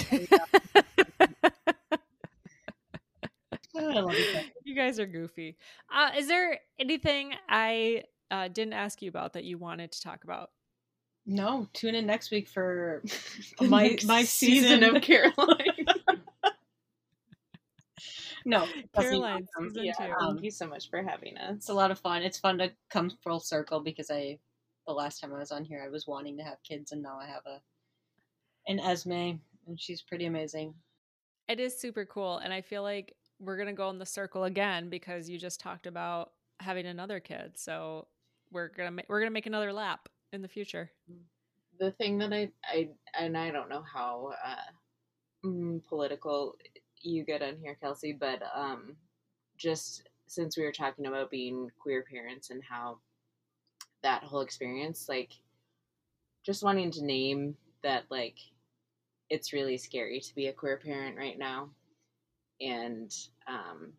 [4.65, 5.57] you guys are goofy.
[5.93, 10.25] Uh, is there anything I uh, didn't ask you about that you wanted to talk
[10.25, 10.51] about?
[11.27, 13.03] No, tune in next week for
[13.61, 15.87] my my season, season of Caroline.
[18.45, 20.13] no, Caroline season yeah, two.
[20.21, 21.57] Thank you so much for having us.
[21.57, 22.23] It's a lot of fun.
[22.23, 24.39] It's fun to come full circle because I,
[24.87, 27.19] the last time I was on here, I was wanting to have kids, and now
[27.19, 27.61] I have a
[28.67, 30.75] an Esme and she's pretty amazing.
[31.49, 32.39] It is super cool.
[32.39, 35.61] And I feel like we're going to go in the circle again because you just
[35.61, 37.53] talked about having another kid.
[37.57, 38.09] So
[38.51, 40.91] we're going to ma- we're going to make another lap in the future.
[41.79, 46.57] The thing that I I and I don't know how uh, mm, political
[47.01, 48.97] you get on here, Kelsey, but um,
[49.57, 52.99] just since we were talking about being queer parents and how
[54.03, 55.33] that whole experience, like,
[56.45, 58.37] just wanting to name that, like,
[59.31, 61.71] it's really scary to be a queer parent right now.
[62.61, 63.15] And
[63.47, 63.93] um,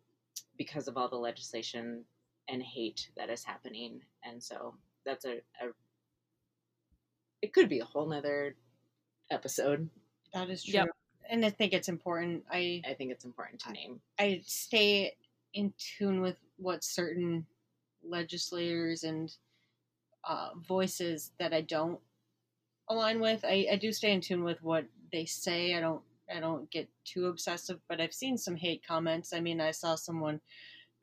[0.58, 2.04] because of all the legislation
[2.48, 4.00] and hate that is happening.
[4.24, 4.74] And so
[5.06, 5.70] that's a, a
[7.42, 8.56] it could be a whole nother
[9.30, 9.88] episode.
[10.34, 10.74] That is true.
[10.74, 10.88] Yep.
[11.30, 12.44] And I think it's important.
[12.50, 14.00] I I think it's important to name.
[14.18, 15.14] I stay
[15.54, 17.46] in tune with what certain
[18.02, 19.32] legislators and
[20.24, 21.98] uh, voices that I don't
[22.88, 23.44] align with.
[23.44, 25.74] I, I do stay in tune with what they say.
[25.74, 26.02] I don't
[26.34, 29.32] I don't get too obsessive, but I've seen some hate comments.
[29.32, 30.40] I mean, I saw someone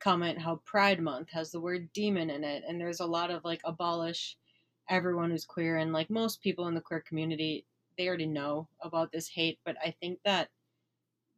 [0.00, 3.44] comment how Pride Month has the word demon in it, and there's a lot of
[3.44, 4.36] like abolish
[4.88, 7.66] everyone who's queer, and like most people in the queer community,
[7.96, 9.58] they already know about this hate.
[9.64, 10.48] But I think that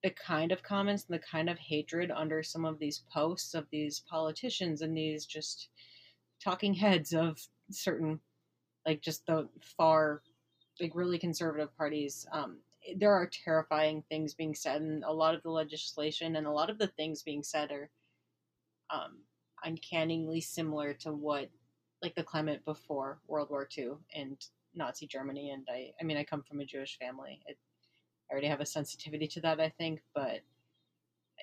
[0.02, 3.66] the kind of comments and the kind of hatred under some of these posts of
[3.70, 5.68] these politicians and these just
[6.42, 7.38] talking heads of
[7.70, 8.20] certain,
[8.86, 10.22] like just the far,
[10.80, 12.58] like really conservative parties, um,
[12.96, 16.70] there are terrifying things being said, and a lot of the legislation and a lot
[16.70, 17.90] of the things being said are
[18.90, 19.18] um,
[19.64, 21.48] uncannily similar to what,
[22.02, 24.42] like the climate before World War II and
[24.74, 25.50] Nazi Germany.
[25.50, 27.40] And I, I mean, I come from a Jewish family.
[27.46, 27.58] It,
[28.30, 30.40] I already have a sensitivity to that, I think, but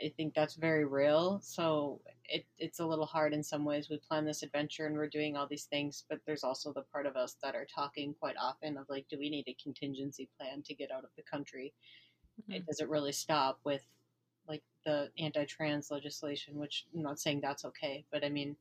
[0.03, 1.39] I think that's very real.
[1.41, 3.89] So it, it's a little hard in some ways.
[3.89, 7.05] We plan this adventure and we're doing all these things, but there's also the part
[7.05, 10.61] of us that are talking quite often of like, do we need a contingency plan
[10.63, 11.73] to get out of the country?
[12.49, 12.65] Mm-hmm.
[12.67, 13.81] Does it really stop with
[14.47, 16.55] like the anti-trans legislation?
[16.57, 18.55] Which I'm not saying that's okay, but I mean,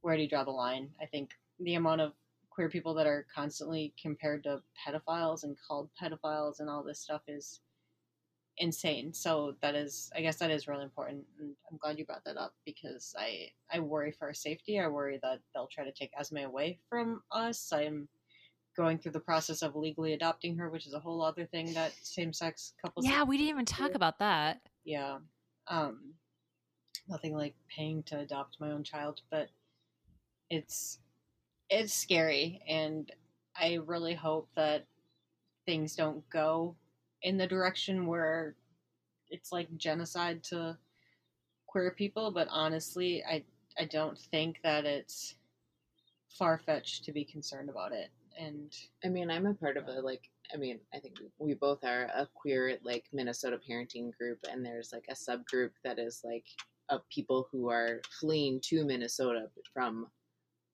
[0.00, 0.90] where do you draw the line?
[1.00, 2.12] I think the amount of
[2.48, 7.22] queer people that are constantly compared to pedophiles and called pedophiles and all this stuff
[7.28, 7.60] is
[8.58, 9.12] insane.
[9.14, 12.36] So that is, I guess, that is really important, and I'm glad you brought that
[12.36, 14.78] up because I I worry for our safety.
[14.78, 17.72] I worry that they'll try to take Esme away from us.
[17.72, 18.08] I'm
[18.76, 21.92] going through the process of legally adopting her, which is a whole other thing that
[22.02, 23.04] same-sex couples.
[23.04, 24.60] Yeah, we didn't even talk about that.
[24.84, 25.18] Yeah,
[25.66, 26.14] um,
[27.08, 29.48] nothing like paying to adopt my own child, but
[30.50, 30.98] it's
[31.68, 33.10] it's scary, and
[33.56, 34.86] I really hope that
[35.66, 36.74] things don't go
[37.22, 38.54] in the direction where
[39.28, 40.76] it's like genocide to
[41.66, 43.44] queer people, but honestly, I
[43.78, 45.36] I don't think that it's
[46.28, 48.10] far fetched to be concerned about it.
[48.38, 50.28] And I mean, I'm a part of a like.
[50.52, 54.92] I mean, I think we both are a queer like Minnesota parenting group, and there's
[54.92, 56.44] like a subgroup that is like
[56.88, 60.08] of people who are fleeing to Minnesota from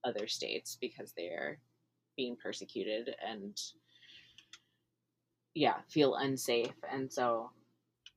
[0.05, 1.59] other states because they're
[2.17, 3.61] being persecuted and
[5.57, 6.75] yeah, feel unsafe.
[6.93, 7.51] And so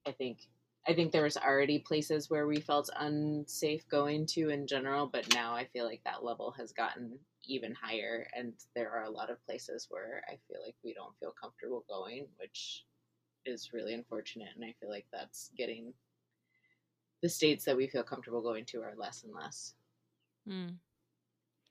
[0.06, 0.40] I think
[0.88, 5.34] I think there was already places where we felt unsafe going to in general, but
[5.34, 9.30] now I feel like that level has gotten even higher and there are a lot
[9.30, 12.86] of places where I feel like we don't feel comfortable going, which
[13.46, 15.94] is really unfortunate and I feel like that's getting
[17.22, 19.76] the states that we feel comfortable going to are less and less.
[20.48, 20.76] Mm.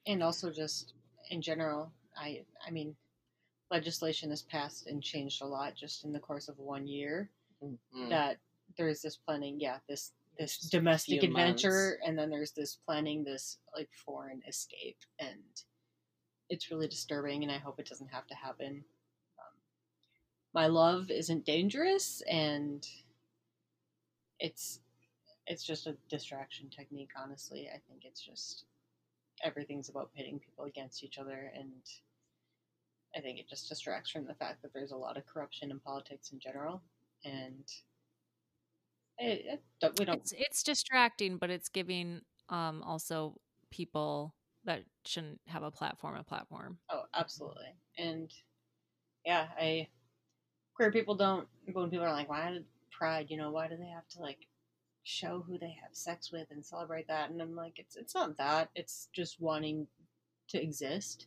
[0.07, 0.92] and also just
[1.31, 2.94] in general i i mean
[3.70, 7.31] legislation has passed and changed a lot just in the course of one year
[7.62, 8.09] Mm.
[8.09, 8.38] that
[8.76, 13.59] there's this planning yeah this this Just domestic adventure and then there's this planning this
[13.74, 15.42] like foreign escape and
[16.50, 18.85] it's really disturbing and i hope it doesn't have to happen.
[19.40, 19.57] Um,
[20.54, 22.87] my love isn't dangerous and
[24.38, 24.81] it's
[25.48, 27.68] it's just a distraction technique honestly.
[27.74, 28.66] I think it's just
[29.42, 31.72] everything's about pitting people against each other and
[33.16, 35.81] i think it just distracts from the fact that there's a lot of corruption in
[35.81, 36.83] politics in general
[37.25, 37.64] and
[39.18, 43.40] it, it, we don't It's it's distracting, but it's giving um also
[43.71, 46.79] people that shouldn't have a platform a platform.
[46.90, 47.75] Oh, absolutely.
[47.97, 48.33] And
[49.25, 49.88] yeah, I
[50.75, 53.88] queer people don't when people are like, why did pride, you know, why do they
[53.88, 54.47] have to like
[55.05, 57.31] show who they have sex with and celebrate that?
[57.31, 58.71] And I'm like, it's it's not that.
[58.75, 59.87] It's just wanting
[60.49, 61.27] to exist.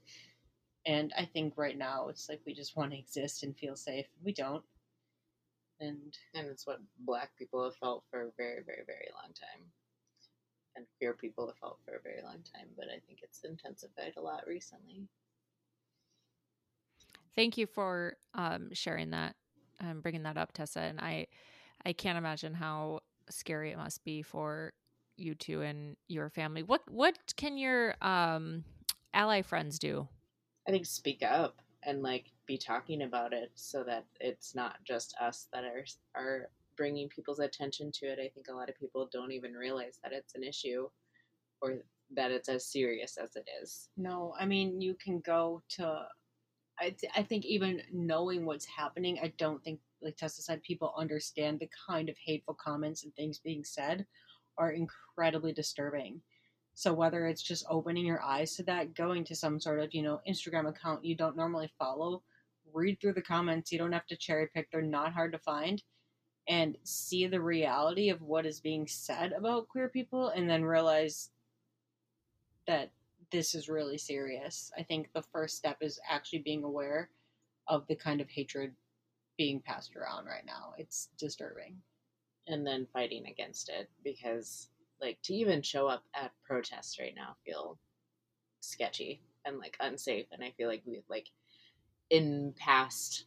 [0.86, 4.08] And I think right now it's like we just want to exist and feel safe.
[4.24, 4.64] We don't.
[5.80, 9.66] And And it's what black people have felt for a very, very, very long time.
[10.76, 14.14] And queer people have felt for a very long time, but I think it's intensified
[14.18, 15.08] a lot recently.
[17.36, 19.36] Thank you for um, sharing that
[19.80, 20.82] and bringing that up, Tessa.
[20.82, 21.28] And I,
[21.86, 24.74] I can't imagine how scary it must be for
[25.18, 26.64] you two and your family.
[26.64, 28.64] What what can your um,
[29.14, 30.08] ally friends do?
[30.68, 35.16] I think speak up and like be talking about it so that it's not just
[35.20, 38.20] us that are are bringing people's attention to it.
[38.20, 40.88] I think a lot of people don't even realize that it's an issue
[41.62, 41.80] or
[42.16, 43.90] that it's as serious as it is.
[43.98, 46.06] No, I mean you can go to.
[46.80, 50.94] I th- I think even knowing what's happening, I don't think like Tessa said, people
[50.98, 54.06] understand the kind of hateful comments and things being said
[54.58, 56.22] are incredibly disturbing.
[56.74, 60.02] So whether it's just opening your eyes to that, going to some sort of you
[60.04, 62.24] know Instagram account you don't normally follow,
[62.74, 63.72] read through the comments.
[63.72, 65.84] You don't have to cherry pick; they're not hard to find,
[66.48, 71.32] and see the reality of what is being said about queer people, and then realize
[72.68, 72.92] that
[73.32, 74.72] this is really serious.
[74.78, 77.10] I think the first step is actually being aware
[77.68, 78.76] of the kind of hatred
[79.38, 80.74] being passed around right now.
[80.78, 81.78] It's disturbing.
[82.48, 84.70] and then fighting against it because
[85.02, 87.78] like to even show up at protests right now feel
[88.62, 91.28] sketchy and like unsafe and i feel like we like
[92.10, 93.26] in past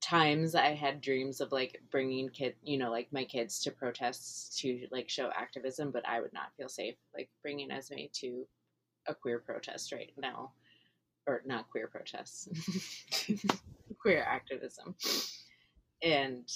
[0.00, 4.56] times i had dreams of like bringing kid you know like my kids to protests
[4.58, 8.46] to like show activism but i would not feel safe like bringing esme to
[9.08, 10.52] a queer protest right now.
[11.26, 12.48] Or not queer protests.
[14.00, 14.94] Queer activism.
[16.02, 16.50] And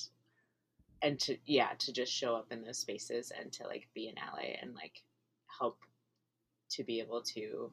[1.02, 4.14] and to yeah to just show up in those spaces and to like be an
[4.18, 5.02] ally and like
[5.58, 5.78] help
[6.70, 7.70] to be able to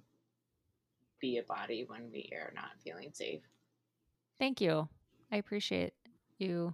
[1.21, 3.41] be a body when we are not feeling safe
[4.39, 4.87] Thank you.
[5.33, 5.93] I appreciate
[6.37, 6.73] you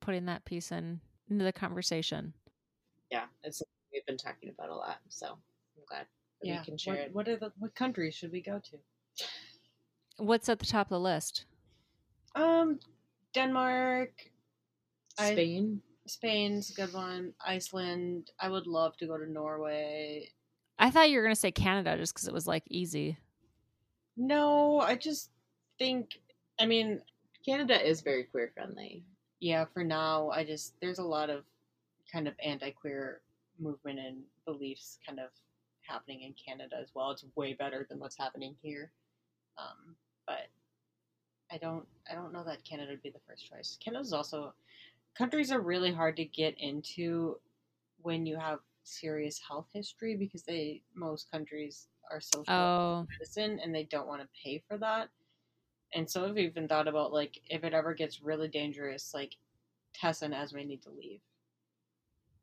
[0.00, 2.34] putting that piece in into the conversation.
[3.10, 6.06] yeah it's something we've been talking about a lot so i'm glad
[6.42, 6.58] that Yeah.
[6.60, 8.78] we can share what, it what are the what countries should we go to?
[10.18, 11.44] What's at the top of the list?
[12.36, 12.78] Um,
[13.34, 14.10] Denmark,
[15.18, 17.32] I- spain Spain's a good one.
[17.44, 18.30] Iceland.
[18.40, 20.30] I would love to go to Norway.
[20.78, 23.18] I thought you were gonna say Canada just because it was like easy.
[24.16, 25.30] No, I just
[25.78, 26.18] think.
[26.58, 27.00] I mean,
[27.44, 29.04] canada is very queer friendly
[29.44, 29.66] yeah.
[29.74, 31.44] For now, I just there's a lot of
[32.10, 33.20] kind of anti-queer
[33.60, 35.28] movement and beliefs kind of
[35.82, 37.10] happening in Canada as well.
[37.10, 38.90] It's way better than what's happening here.
[39.58, 39.96] Um,
[40.26, 40.48] but
[41.52, 43.76] I don't I don't know that Canada would be the first choice.
[43.84, 44.54] Canada's also
[45.16, 47.38] countries are really hard to get into
[48.02, 53.74] when you have serious health history because they most countries are social Oh, medicine and
[53.74, 55.08] they don't want to pay for that.
[55.94, 59.36] And so I've even thought about like if it ever gets really dangerous, like
[59.94, 61.20] Tessa and Esme need to leave.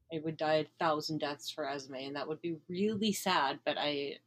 [0.10, 3.60] It would die a thousand deaths for Esme, and that would be really sad.
[3.64, 4.18] But I,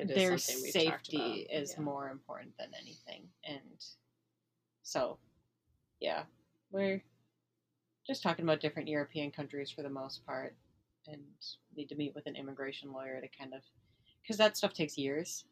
[0.00, 1.82] their something we've talked safety is yeah.
[1.82, 3.28] more important than anything.
[3.44, 3.84] And
[4.82, 5.18] so,
[6.00, 6.22] yeah,
[6.70, 7.02] we're
[8.06, 10.56] just talking about different European countries for the most part.
[11.08, 11.22] and
[11.76, 13.62] need to meet with an immigration lawyer to kind of
[14.22, 15.44] because that stuff takes years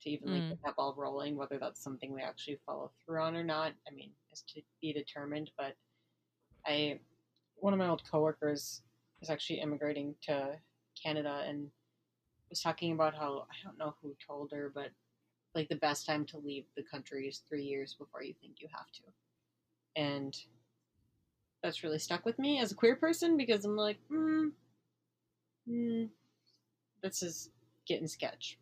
[0.00, 0.48] to even like Mm.
[0.48, 1.36] get that ball rolling.
[1.36, 4.92] Whether that's something we actually follow through on or not, I mean, is to be
[4.92, 5.52] determined.
[5.56, 5.76] But
[6.66, 6.98] I,
[7.56, 8.82] one of my old coworkers
[9.22, 10.58] is actually immigrating to
[11.00, 11.70] Canada and
[12.50, 14.90] was talking about how I don't know who told her, but
[15.54, 18.68] like the best time to leave the country is three years before you think you
[18.72, 19.02] have to,
[19.94, 20.36] and
[21.62, 24.48] that's really stuck with me as a queer person because I'm like, hmm,
[27.02, 27.50] this is
[27.86, 28.58] getting sketch.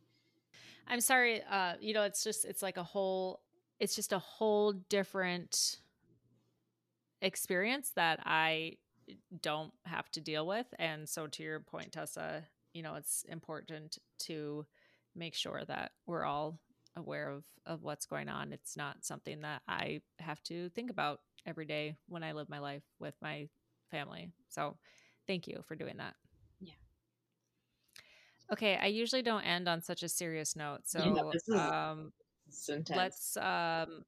[0.86, 1.42] I'm sorry.
[1.50, 3.40] Uh, you know, it's just it's like a whole.
[3.80, 5.78] It's just a whole different
[7.20, 8.76] experience that I
[9.42, 13.98] don't have to deal with, and so to your point, Tessa, you know, it's important
[14.20, 14.66] to
[15.16, 16.58] make sure that we're all
[16.96, 18.52] aware of of what's going on.
[18.52, 22.58] It's not something that I have to think about every day when I live my
[22.60, 23.48] life with my
[23.90, 24.32] family.
[24.48, 24.78] So,
[25.26, 26.14] thank you for doing that.
[26.60, 26.74] Yeah.
[28.52, 30.82] Okay, I usually don't end on such a serious note.
[30.88, 31.00] So,
[31.48, 32.12] Yeah, um
[32.88, 34.04] let's um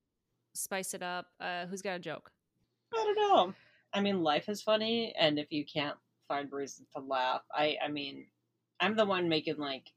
[0.54, 1.28] spice it up.
[1.40, 2.32] Uh who's got a joke?
[2.92, 3.54] I don't know.
[3.92, 7.88] I mean, life is funny, and if you can't find reasons to laugh, I I
[7.88, 8.28] mean,
[8.80, 9.92] I'm the one making like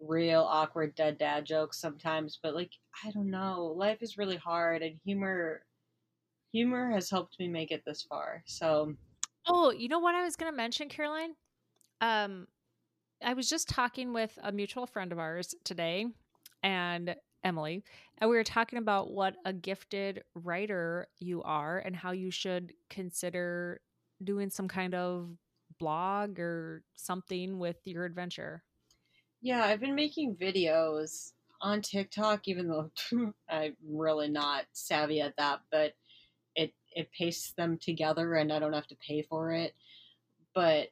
[0.00, 2.72] real awkward dead dad jokes sometimes, but like
[3.04, 5.62] I don't know, life is really hard, and humor
[6.52, 8.42] humor has helped me make it this far.
[8.46, 8.94] So
[9.46, 11.34] Oh, you know what I was going to mention, Caroline?
[12.00, 12.46] Um,
[13.24, 16.06] I was just talking with a mutual friend of ours today,
[16.62, 17.82] and Emily,
[18.18, 22.72] and we were talking about what a gifted writer you are and how you should
[22.90, 23.80] consider
[24.22, 25.30] doing some kind of
[25.78, 28.62] blog or something with your adventure.
[29.40, 32.90] Yeah, I've been making videos on TikTok, even though
[33.48, 35.94] I'm really not savvy at that, but
[36.54, 39.74] it it pastes them together, and I don't have to pay for it.
[40.54, 40.88] But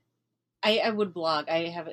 [0.62, 1.48] I, I would blog.
[1.48, 1.88] I have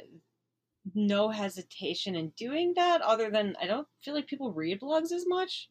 [0.93, 5.25] no hesitation in doing that, other than I don't feel like people read blogs as
[5.27, 5.69] much.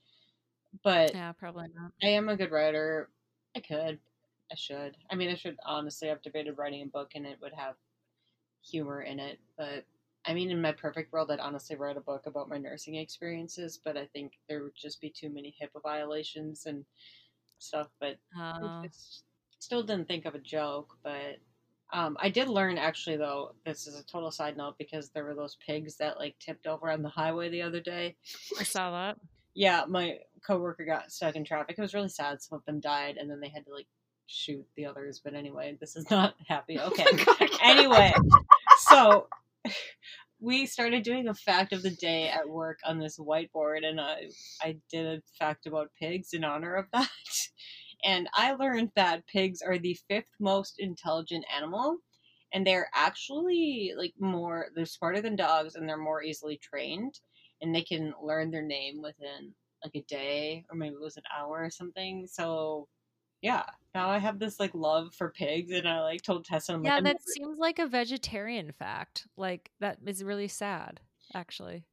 [0.83, 1.93] But Yeah, probably not.
[2.03, 3.11] I am a good writer.
[3.57, 4.01] I could.
[4.51, 4.97] I should.
[5.11, 6.11] I mean, I should honestly.
[6.11, 7.77] I've debated writing a book and it would have
[8.63, 9.39] humor in it.
[9.57, 9.85] But
[10.27, 13.79] I mean, in my perfect world, I'd honestly write a book about my nursing experiences.
[13.85, 16.85] But I think there would just be too many HIPAA violations and
[17.59, 17.89] stuff.
[18.01, 18.87] But Uh,
[19.59, 20.97] still didn't think of a joke.
[21.03, 21.39] But
[21.93, 23.55] um, I did learn actually, though.
[23.65, 26.91] This is a total side note because there were those pigs that like tipped over
[26.91, 28.17] on the highway the other day.
[28.59, 29.19] I saw that.
[29.55, 31.79] Yeah, my coworker got stuck in traffic.
[31.79, 32.43] It was really sad.
[32.43, 33.87] Some of them died, and then they had to like
[34.27, 35.21] shoot the others.
[35.23, 36.79] But anyway, this is not happy.
[36.85, 37.05] Okay.
[37.63, 38.13] anyway,
[38.89, 39.29] so
[40.41, 44.29] we started doing a fact of the day at work on this whiteboard, and I
[44.63, 47.09] I did a fact about pigs in honor of that.
[48.07, 51.97] And I learned that pigs are the fifth most intelligent animal,
[52.53, 57.19] and they're actually like more they're smarter than dogs, and they're more easily trained,
[57.63, 61.23] and they can learn their name within like a day or maybe it was an
[61.39, 62.27] hour or something.
[62.27, 62.89] So
[63.43, 63.65] yeah,
[63.95, 66.97] now I have this like love for pigs, and I like told Tessa, I'm Yeah,
[66.97, 69.27] like, that seems like a vegetarian fact.
[69.37, 71.01] Like that is really sad,
[71.33, 71.85] actually.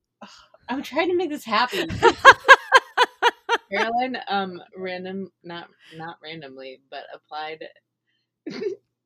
[0.69, 1.85] I'm trying to make this happy.
[3.71, 7.63] Caroline, um, random, not not randomly, but applied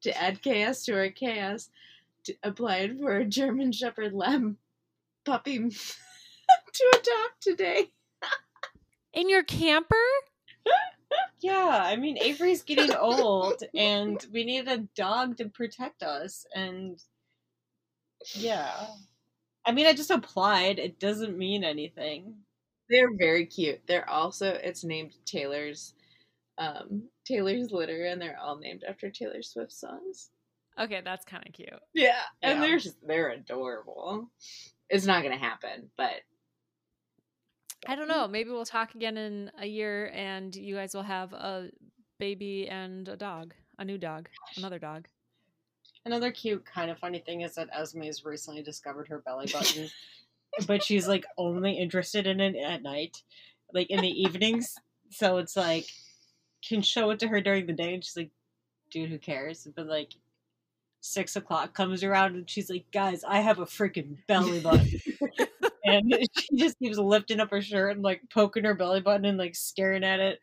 [0.01, 1.69] to add chaos to our chaos.
[2.25, 4.55] To, applied for a German Shepherd Lab
[5.25, 7.91] puppy to adopt today.
[9.13, 9.95] In your camper?
[11.41, 17.01] Yeah, I mean Avery's getting old, and we need a dog to protect us, and
[18.33, 18.87] yeah.
[19.65, 20.79] I mean, I just applied.
[20.79, 22.35] It doesn't mean anything.
[22.89, 23.81] They're very cute.
[23.87, 25.95] They're also it's named Taylor's
[26.57, 30.29] um Taylor's litter and they're all named after Taylor Swift songs.
[30.79, 31.69] Okay, that's kind of cute.
[31.93, 32.21] Yeah.
[32.43, 32.67] And Yeah.
[32.67, 34.29] they're just they're adorable.
[34.89, 36.21] It's not gonna happen, but
[37.87, 38.27] I don't know.
[38.27, 41.69] Maybe we'll talk again in a year and you guys will have a
[42.19, 45.07] baby and a dog, a new dog, another dog.
[46.05, 49.89] Another cute, kind of funny thing is that Esme has recently discovered her belly button,
[50.67, 53.23] but she's like only interested in it at night,
[53.73, 54.75] like in the evenings.
[55.09, 55.87] So it's like,
[56.67, 58.29] can show it to her during the day, and she's like,
[58.91, 59.67] dude, who cares?
[59.75, 60.13] But like,
[61.01, 65.01] six o'clock comes around, and she's like, guys, I have a freaking belly button.
[65.85, 69.37] and she just keeps lifting up her shirt and like poking her belly button and
[69.37, 70.39] like staring at it.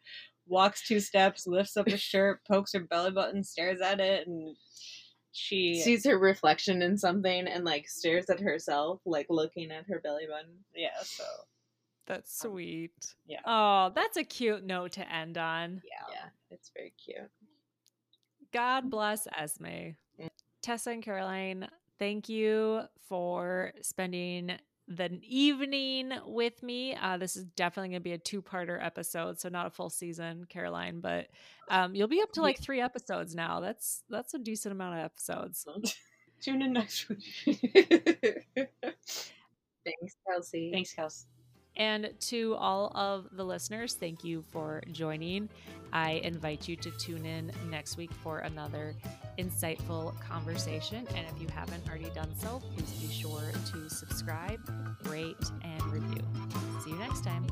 [0.47, 4.57] Walks two steps, lifts up her shirt, pokes her belly button, stares at it, and
[5.33, 10.01] she sees her reflection in something and like stares at herself, like looking at her
[10.01, 10.53] belly button.
[10.75, 10.91] yeah.
[11.03, 11.25] So
[12.07, 12.93] That's sweet.
[13.27, 13.41] yeah.
[13.47, 15.81] Oh, that's a cute note to end on.
[15.85, 17.31] yeah, Yeah, it's very cute.
[18.53, 19.65] God bless Esme.
[20.21, 20.29] Mm.
[20.61, 21.69] Tessa and Caroline,
[21.99, 24.53] thank you for spending
[24.89, 26.95] the evening with me.
[26.95, 29.91] Uh, this is definitely going to be a two parter episode, so not a full
[29.91, 31.29] season, Caroline, but
[31.69, 33.61] um, you'll be up to like three episodes now.
[33.61, 35.67] That's that's a decent amount of episodes.
[36.41, 37.25] Tune in next week.
[39.85, 40.71] Thanks, Kelsey.
[40.73, 41.25] Thanks, Kels.
[41.77, 45.49] And to all of the listeners, thank you for joining.
[45.93, 48.95] I invite you to tune in next week for another
[49.39, 51.07] insightful conversation.
[51.15, 54.61] And if you haven't already done so, please be sure to subscribe,
[55.05, 56.23] rate, and review.
[56.85, 57.47] See you next time.